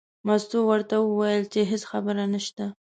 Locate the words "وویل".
1.01-1.43